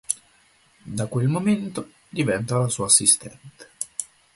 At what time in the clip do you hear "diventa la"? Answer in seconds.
2.09-2.69